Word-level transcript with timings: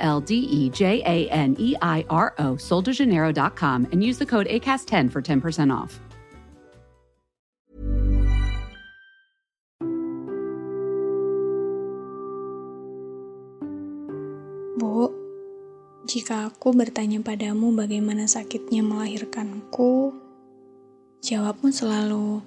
L 0.00 0.20
D 0.20 0.48
E 0.48 0.72
J 0.72 1.04
A 1.04 1.28
N 1.28 1.54
E 1.60 1.76
I 1.80 2.04
R 2.08 2.34
O, 2.40 2.56
and 3.92 4.00
use 4.02 4.18
the 4.18 4.26
code 4.26 4.48
ACAST10 4.48 5.12
for 5.12 5.22
10% 5.22 5.70
off. 5.70 6.00
Bu, 14.80 15.12
jika 16.08 16.48
aku 16.48 16.72
bertanya 16.72 17.20
padamu 17.20 17.76
bagaimana 17.76 18.24
sakitnya 18.24 18.80
melahirkanku, 18.80 20.16
jawabmu 21.20 21.68
selalu, 21.68 22.40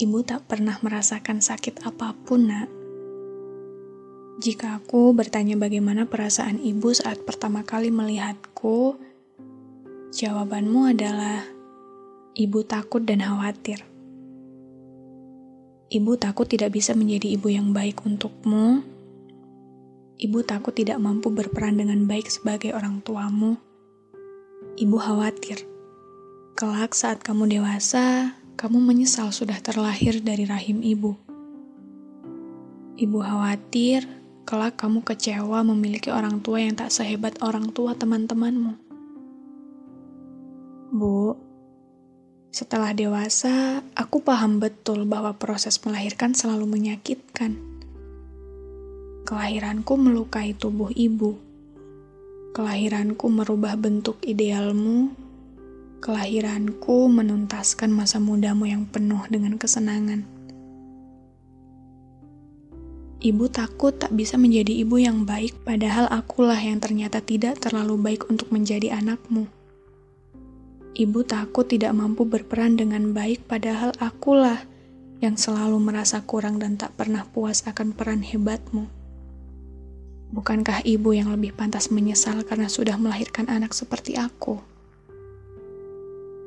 ibu 0.00 0.18
tak 0.24 0.48
pernah 0.48 0.80
merasakan 0.80 1.44
sakit 1.44 1.84
apa 1.84 2.16
pun, 2.24 2.48
nak. 2.48 2.81
Jika 4.40 4.80
aku 4.80 5.12
bertanya 5.12 5.60
bagaimana 5.60 6.08
perasaan 6.08 6.56
ibu 6.56 6.88
saat 6.96 7.20
pertama 7.28 7.68
kali 7.68 7.92
melihatku, 7.92 8.96
jawabanmu 10.16 10.88
adalah 10.88 11.44
ibu 12.32 12.64
takut 12.64 13.04
dan 13.04 13.20
khawatir. 13.20 13.84
Ibu 15.92 16.16
takut 16.16 16.48
tidak 16.48 16.72
bisa 16.72 16.96
menjadi 16.96 17.36
ibu 17.36 17.52
yang 17.52 17.76
baik 17.76 18.00
untukmu. 18.08 18.80
Ibu 20.16 20.38
takut 20.48 20.72
tidak 20.72 20.96
mampu 20.96 21.28
berperan 21.28 21.76
dengan 21.76 22.08
baik 22.08 22.32
sebagai 22.32 22.72
orang 22.72 23.04
tuamu. 23.04 23.60
Ibu 24.80 24.96
khawatir. 24.96 25.68
Kelak 26.56 26.96
saat 26.96 27.20
kamu 27.20 27.60
dewasa, 27.60 28.32
kamu 28.56 28.80
menyesal 28.80 29.28
sudah 29.36 29.60
terlahir 29.60 30.24
dari 30.24 30.48
rahim 30.48 30.80
ibu. 30.80 31.20
Ibu 32.96 33.18
khawatir 33.20 34.21
kelak 34.42 34.74
kamu 34.78 35.06
kecewa 35.06 35.62
memiliki 35.62 36.10
orang 36.10 36.42
tua 36.42 36.62
yang 36.62 36.74
tak 36.74 36.90
sehebat 36.90 37.38
orang 37.40 37.70
tua 37.70 37.94
teman-temanmu. 37.94 38.74
Bu, 40.92 41.38
setelah 42.52 42.92
dewasa, 42.92 43.80
aku 43.96 44.20
paham 44.20 44.60
betul 44.60 45.08
bahwa 45.08 45.32
proses 45.40 45.80
melahirkan 45.80 46.36
selalu 46.36 46.68
menyakitkan. 46.68 47.56
Kelahiranku 49.24 49.96
melukai 49.96 50.52
tubuh 50.52 50.92
ibu. 50.92 51.38
Kelahiranku 52.52 53.32
merubah 53.32 53.80
bentuk 53.80 54.20
idealmu. 54.20 55.16
Kelahiranku 56.04 57.08
menuntaskan 57.08 57.88
masa 57.88 58.20
mudamu 58.20 58.68
yang 58.68 58.84
penuh 58.84 59.24
dengan 59.32 59.56
kesenangan. 59.56 60.41
Ibu 63.22 63.54
takut 63.54 63.94
tak 63.94 64.18
bisa 64.18 64.34
menjadi 64.34 64.82
ibu 64.82 64.98
yang 64.98 65.22
baik, 65.22 65.62
padahal 65.62 66.10
akulah 66.10 66.58
yang 66.58 66.82
ternyata 66.82 67.22
tidak 67.22 67.62
terlalu 67.62 67.94
baik 67.94 68.26
untuk 68.26 68.50
menjadi 68.50 68.98
anakmu. 68.98 69.46
Ibu 70.98 71.22
takut 71.22 71.70
tidak 71.70 71.94
mampu 71.94 72.26
berperan 72.26 72.74
dengan 72.74 73.14
baik, 73.14 73.46
padahal 73.46 73.94
akulah 74.02 74.66
yang 75.22 75.38
selalu 75.38 75.78
merasa 75.78 76.18
kurang 76.26 76.58
dan 76.58 76.74
tak 76.74 76.98
pernah 76.98 77.22
puas 77.22 77.62
akan 77.62 77.94
peran 77.94 78.26
hebatmu. 78.26 78.90
Bukankah 80.34 80.82
ibu 80.82 81.14
yang 81.14 81.30
lebih 81.30 81.54
pantas 81.54 81.94
menyesal 81.94 82.42
karena 82.42 82.66
sudah 82.66 82.98
melahirkan 82.98 83.46
anak 83.46 83.70
seperti 83.70 84.18
aku? 84.18 84.58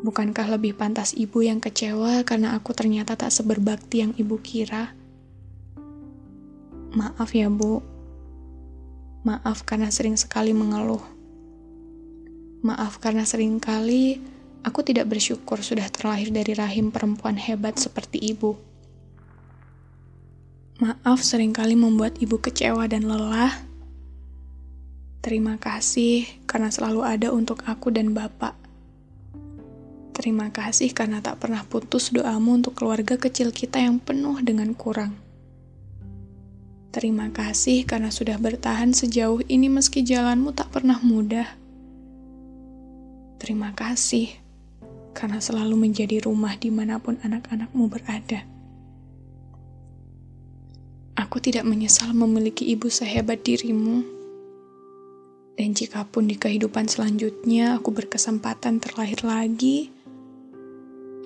Bukankah 0.03 0.59
lebih 0.59 0.75
pantas 0.75 1.15
ibu 1.15 1.39
yang 1.39 1.63
kecewa 1.63 2.27
karena 2.27 2.51
aku 2.51 2.75
ternyata 2.75 3.15
tak 3.15 3.31
seberbakti 3.31 4.03
yang 4.03 4.11
ibu 4.19 4.35
kira? 4.43 5.04
Maaf 6.95 7.35
ya, 7.35 7.51
Bu. 7.51 7.83
Maaf 9.27 9.67
karena 9.67 9.91
sering 9.91 10.15
sekali 10.15 10.55
mengeluh. 10.55 11.03
Maaf 12.63 13.03
karena 13.03 13.27
sering 13.27 13.59
kali 13.59 14.23
aku 14.63 14.79
tidak 14.79 15.11
bersyukur 15.11 15.59
sudah 15.59 15.91
terlahir 15.91 16.31
dari 16.31 16.55
rahim 16.55 16.95
perempuan 16.95 17.35
hebat 17.35 17.75
seperti 17.75 18.31
ibu. 18.31 18.55
Maaf 20.79 21.19
sering 21.19 21.51
kali 21.51 21.75
membuat 21.75 22.15
ibu 22.23 22.39
kecewa 22.39 22.87
dan 22.87 23.11
lelah. 23.11 23.51
Terima 25.19 25.59
kasih 25.59 26.47
karena 26.47 26.71
selalu 26.71 27.03
ada 27.03 27.35
untuk 27.35 27.59
aku 27.67 27.91
dan 27.91 28.15
bapak. 28.15 28.55
Terima 30.15 30.47
kasih 30.47 30.95
karena 30.95 31.19
tak 31.19 31.43
pernah 31.43 31.67
putus 31.67 32.15
doamu 32.15 32.55
untuk 32.55 32.79
keluarga 32.79 33.19
kecil 33.19 33.51
kita 33.51 33.83
yang 33.83 33.99
penuh 33.99 34.39
dengan 34.39 34.71
kurang. 34.71 35.24
Terima 36.95 37.27
kasih 37.27 37.83
karena 37.83 38.07
sudah 38.07 38.39
bertahan 38.39 38.95
sejauh 38.95 39.43
ini 39.51 39.67
meski 39.67 39.99
jalanmu 39.99 40.55
tak 40.55 40.71
pernah 40.71 40.95
mudah. 41.03 41.43
Terima 43.35 43.75
kasih 43.75 44.31
karena 45.11 45.43
selalu 45.43 45.75
menjadi 45.75 46.23
rumah 46.23 46.55
di 46.55 46.71
mana 46.71 46.95
pun 47.03 47.19
anak-anakmu 47.19 47.91
berada. 47.91 48.47
Aku 51.19 51.43
tidak 51.43 51.67
menyesal 51.67 52.15
memiliki 52.15 52.63
ibu 52.71 52.87
sehebat 52.87 53.43
dirimu. 53.43 53.99
Dan 55.59 55.75
jikapun 55.75 56.31
di 56.31 56.39
kehidupan 56.39 56.87
selanjutnya 56.87 57.75
aku 57.75 57.91
berkesempatan 57.91 58.79
terlahir 58.79 59.19
lagi, 59.27 59.91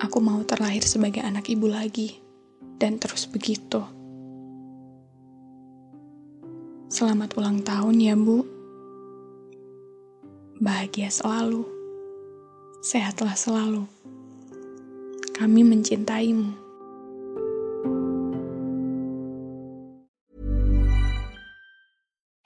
aku 0.02 0.18
mau 0.18 0.42
terlahir 0.42 0.82
sebagai 0.82 1.22
anak 1.22 1.46
ibu 1.46 1.70
lagi. 1.70 2.18
Dan 2.58 2.98
terus 2.98 3.30
begitu. 3.30 3.99
Selamat 6.90 7.30
ulang 7.38 7.62
tahun 7.62 8.02
ya, 8.02 8.18
Bu. 8.18 8.42
Bahagia 10.58 11.06
selalu. 11.06 11.62
Sehatlah 12.82 13.38
selalu. 13.38 13.86
Kami 15.38 15.62
mencintaimu. 15.62 16.50